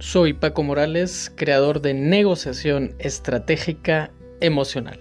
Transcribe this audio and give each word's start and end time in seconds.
Soy 0.00 0.32
Paco 0.32 0.62
Morales, 0.62 1.30
creador 1.36 1.82
de 1.82 1.92
negociación 1.92 2.94
estratégica 2.98 4.10
emocional. 4.40 4.98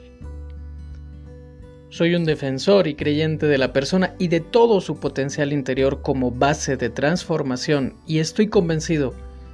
Soy 1.88 2.16
un 2.16 2.26
defensor 2.26 2.86
y 2.86 2.96
creyente 2.96 3.46
de 3.46 3.58
la 3.58 3.72
persona 3.72 4.14
y 4.20 4.28
de 4.28 4.42
todo 4.42 4.82
su 4.82 5.00
potencial 5.00 5.54
interior 5.54 6.02
como 6.02 6.32
base 6.32 6.76
de 6.76 6.90
transformación 6.90 7.96
y 8.06 8.20
estoy 8.20 8.50
convencido 8.50 9.14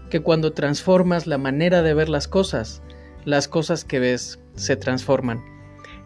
que 0.10 0.20
cuando 0.20 0.52
transformas 0.52 1.28
la 1.28 1.38
manera 1.38 1.84
de 1.84 1.94
ver 1.94 2.10
las 2.10 2.28
cosas, 2.28 2.82
las 3.24 3.48
cosas 3.48 3.86
que 3.86 4.00
ves 4.00 4.40
se 4.56 4.76
transforman. 4.76 5.46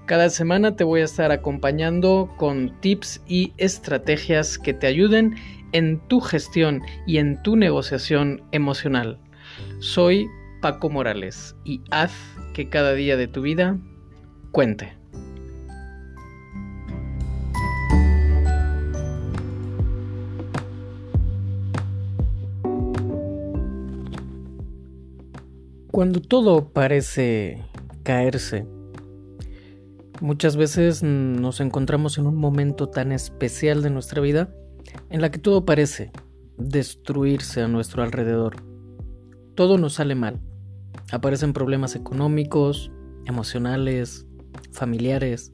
Cada 0.05 0.29
semana 0.29 0.75
te 0.75 0.83
voy 0.83 0.99
a 0.99 1.05
estar 1.05 1.31
acompañando 1.31 2.29
con 2.35 2.77
tips 2.81 3.21
y 3.25 3.53
estrategias 3.55 4.57
que 4.57 4.73
te 4.73 4.87
ayuden 4.87 5.35
en 5.71 5.99
tu 6.09 6.19
gestión 6.19 6.81
y 7.07 7.19
en 7.19 7.41
tu 7.41 7.55
negociación 7.55 8.43
emocional. 8.51 9.17
Soy 9.79 10.27
Paco 10.61 10.89
Morales 10.89 11.55
y 11.63 11.81
haz 11.91 12.11
que 12.53 12.69
cada 12.69 12.93
día 12.93 13.17
de 13.17 13.27
tu 13.27 13.41
vida 13.41 13.77
cuente. 14.51 14.99
Cuando 25.91 26.21
todo 26.21 26.69
parece 26.69 27.61
caerse, 28.03 28.65
muchas 30.21 30.55
veces 30.55 31.03
nos 31.03 31.59
encontramos 31.59 32.17
en 32.17 32.27
un 32.27 32.35
momento 32.35 32.87
tan 32.87 33.11
especial 33.11 33.81
de 33.81 33.89
nuestra 33.89 34.21
vida 34.21 34.53
en 35.09 35.21
la 35.21 35.29
que 35.31 35.39
todo 35.39 35.65
parece 35.65 36.11
destruirse 36.57 37.61
a 37.61 37.67
nuestro 37.67 38.03
alrededor 38.03 38.68
todo 39.59 39.77
nos 39.77 39.95
sale 39.95 40.15
mal. 40.15 40.39
Aparecen 41.11 41.51
problemas 41.51 41.93
económicos, 41.97 42.93
emocionales, 43.25 44.25
familiares. 44.71 45.51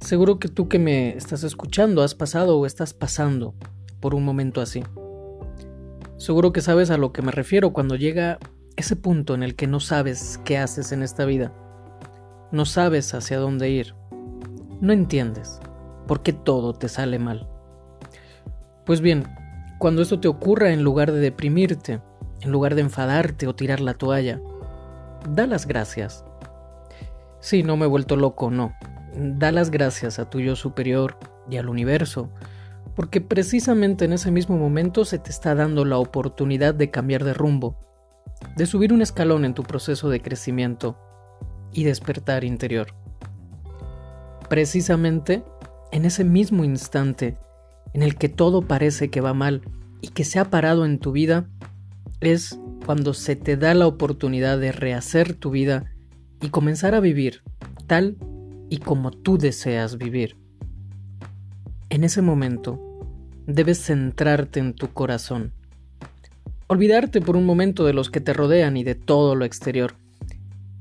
Seguro 0.00 0.40
que 0.40 0.48
tú 0.48 0.68
que 0.68 0.80
me 0.80 1.16
estás 1.16 1.44
escuchando 1.44 2.02
has 2.02 2.16
pasado 2.16 2.58
o 2.58 2.66
estás 2.66 2.92
pasando 2.92 3.54
por 4.00 4.16
un 4.16 4.24
momento 4.24 4.60
así. 4.60 4.82
Seguro 6.16 6.52
que 6.52 6.60
sabes 6.60 6.90
a 6.90 6.98
lo 6.98 7.12
que 7.12 7.22
me 7.22 7.30
refiero 7.30 7.72
cuando 7.72 7.94
llega 7.94 8.40
ese 8.74 8.96
punto 8.96 9.36
en 9.36 9.44
el 9.44 9.54
que 9.54 9.68
no 9.68 9.78
sabes 9.78 10.40
qué 10.44 10.58
haces 10.58 10.90
en 10.90 11.04
esta 11.04 11.24
vida. 11.24 11.54
No 12.50 12.64
sabes 12.64 13.14
hacia 13.14 13.38
dónde 13.38 13.70
ir. 13.70 13.94
No 14.80 14.92
entiendes 14.92 15.60
por 16.08 16.24
qué 16.24 16.32
todo 16.32 16.72
te 16.72 16.88
sale 16.88 17.20
mal. 17.20 17.48
Pues 18.84 19.00
bien, 19.00 19.22
cuando 19.78 20.02
esto 20.02 20.18
te 20.18 20.26
ocurra 20.26 20.72
en 20.72 20.82
lugar 20.82 21.12
de 21.12 21.20
deprimirte, 21.20 22.00
en 22.40 22.50
lugar 22.50 22.74
de 22.74 22.82
enfadarte 22.82 23.46
o 23.46 23.54
tirar 23.54 23.80
la 23.80 23.94
toalla. 23.94 24.40
Da 25.30 25.46
las 25.46 25.66
gracias. 25.66 26.24
Sí, 27.40 27.62
no 27.62 27.76
me 27.76 27.86
he 27.86 27.88
vuelto 27.88 28.16
loco, 28.16 28.50
no. 28.50 28.74
Da 29.14 29.52
las 29.52 29.70
gracias 29.70 30.18
a 30.18 30.28
tu 30.28 30.40
yo 30.40 30.56
superior 30.56 31.18
y 31.48 31.56
al 31.56 31.68
universo, 31.68 32.30
porque 32.94 33.20
precisamente 33.20 34.04
en 34.04 34.12
ese 34.12 34.30
mismo 34.30 34.56
momento 34.56 35.04
se 35.04 35.18
te 35.18 35.30
está 35.30 35.54
dando 35.54 35.84
la 35.84 35.98
oportunidad 35.98 36.74
de 36.74 36.90
cambiar 36.90 37.24
de 37.24 37.34
rumbo, 37.34 37.76
de 38.56 38.66
subir 38.66 38.92
un 38.92 39.02
escalón 39.02 39.44
en 39.44 39.54
tu 39.54 39.62
proceso 39.62 40.08
de 40.08 40.20
crecimiento 40.20 40.98
y 41.72 41.84
despertar 41.84 42.44
interior. 42.44 42.88
Precisamente 44.48 45.44
en 45.92 46.04
ese 46.04 46.24
mismo 46.24 46.64
instante 46.64 47.38
en 47.92 48.02
el 48.02 48.16
que 48.16 48.28
todo 48.28 48.62
parece 48.62 49.10
que 49.10 49.20
va 49.20 49.34
mal 49.34 49.62
y 50.00 50.08
que 50.08 50.24
se 50.24 50.38
ha 50.38 50.50
parado 50.50 50.84
en 50.84 50.98
tu 50.98 51.12
vida, 51.12 51.48
es 52.20 52.58
cuando 52.84 53.14
se 53.14 53.36
te 53.36 53.56
da 53.56 53.74
la 53.74 53.86
oportunidad 53.86 54.58
de 54.58 54.72
rehacer 54.72 55.34
tu 55.34 55.50
vida 55.50 55.92
y 56.40 56.48
comenzar 56.48 56.94
a 56.94 57.00
vivir 57.00 57.42
tal 57.86 58.16
y 58.68 58.78
como 58.78 59.10
tú 59.10 59.38
deseas 59.38 59.96
vivir. 59.96 60.36
En 61.88 62.04
ese 62.04 62.22
momento, 62.22 62.80
debes 63.46 63.84
centrarte 63.84 64.60
en 64.60 64.74
tu 64.74 64.88
corazón. 64.88 65.52
Olvidarte 66.66 67.20
por 67.20 67.36
un 67.36 67.46
momento 67.46 67.84
de 67.84 67.92
los 67.92 68.10
que 68.10 68.20
te 68.20 68.32
rodean 68.32 68.76
y 68.76 68.82
de 68.82 68.96
todo 68.96 69.36
lo 69.36 69.44
exterior. 69.44 69.94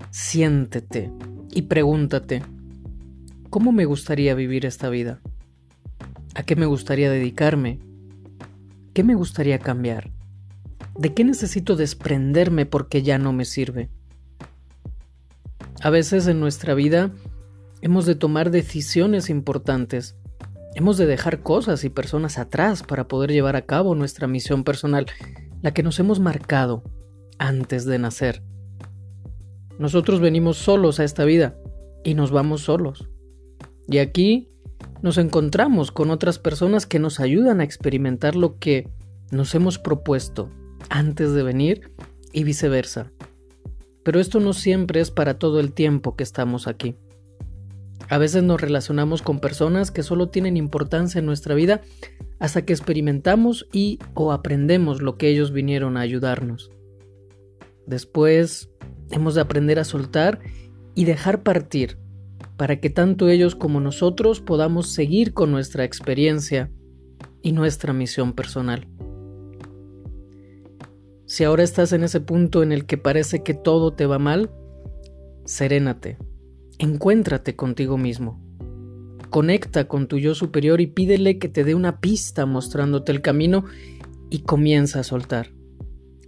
Siéntete 0.10 1.12
y 1.52 1.64
pregúntate, 1.64 2.42
¿cómo 3.50 3.72
me 3.72 3.86
gustaría 3.86 4.34
vivir 4.34 4.66
esta 4.66 4.90
vida? 4.90 5.22
¿A 6.34 6.44
qué 6.44 6.56
me 6.56 6.66
gustaría 6.66 7.10
dedicarme? 7.10 7.80
¿Qué 8.94 9.04
me 9.04 9.14
gustaría 9.14 9.60
cambiar? 9.60 10.15
¿De 10.98 11.14
qué 11.14 11.26
necesito 11.26 11.76
desprenderme 11.76 12.66
porque 12.66 13.04
ya 13.04 13.18
no 13.18 13.34
me 13.34 13.44
sirve? 13.44 13.90
A 15.82 15.90
veces 15.90 16.26
en 16.28 16.40
nuestra 16.40 16.74
vida 16.74 17.12
hemos 17.82 18.06
de 18.06 18.16
tomar 18.16 18.50
decisiones 18.50 19.30
importantes. 19.30 20.16
Hemos 20.74 20.98
de 20.98 21.06
dejar 21.06 21.44
cosas 21.44 21.84
y 21.84 21.90
personas 21.90 22.38
atrás 22.38 22.82
para 22.82 23.10
poder 23.10 23.32
llevar 23.32 23.58
a 23.58 23.66
cabo 23.66 23.94
nuestra 23.94 24.28
misión 24.28 24.64
personal, 24.64 25.06
la 25.62 25.74
que 25.74 25.84
nos 25.84 26.00
hemos 26.00 26.22
marcado 26.22 26.84
antes 27.40 27.84
de 27.84 28.00
nacer. 28.00 28.42
Nosotros 29.78 30.22
venimos 30.22 30.58
solos 30.58 31.02
a 31.02 31.04
esta 31.04 31.26
vida 31.26 31.58
y 32.06 32.14
nos 32.14 32.32
vamos 32.32 32.62
solos. 32.62 33.10
Y 33.90 33.98
aquí 33.98 34.50
nos 35.02 35.18
encontramos 35.18 35.92
con 35.92 36.10
otras 36.10 36.40
personas 36.40 36.86
que 36.86 37.00
nos 37.00 37.20
ayudan 37.20 37.60
a 37.60 37.66
experimentar 37.66 38.38
lo 38.38 38.60
que 38.60 38.90
nos 39.30 39.54
hemos 39.56 39.78
propuesto 39.78 40.50
antes 40.96 41.34
de 41.34 41.44
venir 41.44 41.92
y 42.32 42.46
viceversa. 42.46 43.12
Pero 44.04 44.22
esto 44.22 44.40
no 44.40 44.54
siempre 44.54 45.02
es 45.02 45.12
para 45.12 45.38
todo 45.38 45.60
el 45.60 45.74
tiempo 45.74 46.16
que 46.16 46.24
estamos 46.24 46.68
aquí. 46.68 46.96
A 48.08 48.18
veces 48.18 48.44
nos 48.44 48.62
relacionamos 48.62 49.22
con 49.22 49.40
personas 49.40 49.92
que 49.92 50.04
solo 50.04 50.30
tienen 50.30 50.56
importancia 50.56 51.20
en 51.20 51.26
nuestra 51.26 51.54
vida 51.54 51.82
hasta 52.40 52.64
que 52.64 52.72
experimentamos 52.72 53.68
y 53.74 54.00
o 54.14 54.32
aprendemos 54.32 55.02
lo 55.02 55.18
que 55.18 55.28
ellos 55.28 55.52
vinieron 55.52 55.98
a 55.98 56.02
ayudarnos. 56.02 56.72
Después 57.88 58.70
hemos 59.12 59.36
de 59.36 59.42
aprender 59.42 59.80
a 59.80 59.84
soltar 59.84 60.40
y 60.94 61.04
dejar 61.04 61.44
partir 61.44 61.98
para 62.56 62.80
que 62.80 62.90
tanto 62.90 63.28
ellos 63.28 63.56
como 63.56 63.82
nosotros 63.82 64.40
podamos 64.40 64.94
seguir 64.94 65.34
con 65.34 65.52
nuestra 65.52 65.84
experiencia 65.84 66.72
y 67.42 67.52
nuestra 67.52 67.92
misión 67.92 68.32
personal. 68.32 68.88
Si 71.28 71.44
ahora 71.44 71.64
estás 71.64 71.92
en 71.92 72.04
ese 72.04 72.22
punto 72.22 72.62
en 72.62 72.72
el 72.72 72.86
que 72.86 73.00
parece 73.00 73.42
que 73.42 73.56
todo 73.56 73.94
te 73.94 74.06
va 74.06 74.20
mal, 74.20 74.52
serénate, 75.44 76.20
encuéntrate 76.78 77.56
contigo 77.56 77.98
mismo. 77.98 78.40
Conecta 79.32 79.88
con 79.88 80.08
tu 80.08 80.20
yo 80.20 80.36
superior 80.36 80.82
y 80.82 80.88
pídele 80.88 81.40
que 81.40 81.50
te 81.50 81.64
dé 81.64 81.74
una 81.74 82.00
pista 82.00 82.46
mostrándote 82.46 83.12
el 83.12 83.22
camino 83.22 83.66
y 84.30 84.44
comienza 84.44 85.00
a 85.00 85.04
soltar. 85.04 85.50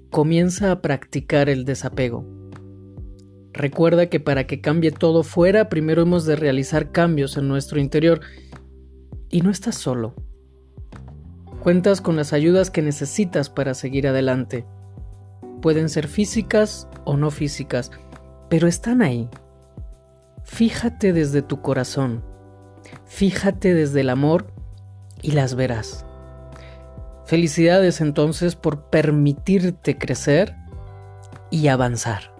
Comienza 0.10 0.72
a 0.72 0.82
practicar 0.82 1.48
el 1.48 1.64
desapego. 1.64 2.26
Recuerda 3.54 4.08
que 4.08 4.20
para 4.20 4.48
que 4.48 4.62
cambie 4.62 4.92
todo 4.92 5.22
fuera, 5.24 5.70
primero 5.70 6.02
hemos 6.02 6.26
de 6.26 6.36
realizar 6.36 6.92
cambios 6.92 7.38
en 7.38 7.48
nuestro 7.48 7.80
interior. 7.80 8.22
Y 9.30 9.42
no 9.42 9.52
estás 9.52 9.76
solo. 9.76 10.16
Cuentas 11.62 12.02
con 12.02 12.16
las 12.16 12.34
ayudas 12.34 12.72
que 12.72 12.82
necesitas 12.82 13.50
para 13.50 13.74
seguir 13.74 14.08
adelante 14.08 14.66
pueden 15.62 15.90
ser 15.90 16.08
físicas 16.08 16.88
o 17.04 17.18
no 17.18 17.32
físicas, 17.32 17.92
pero 18.50 18.68
están 18.68 19.02
ahí. 19.02 19.30
Fíjate 20.44 21.14
desde 21.14 21.42
tu 21.42 21.62
corazón, 21.62 22.24
fíjate 23.06 23.74
desde 23.74 24.02
el 24.02 24.10
amor 24.10 24.48
y 25.22 25.32
las 25.32 25.56
verás. 25.56 26.06
Felicidades 27.26 28.00
entonces 28.00 28.56
por 28.56 28.90
permitirte 28.90 29.98
crecer 29.98 30.56
y 31.52 31.68
avanzar. 31.68 32.37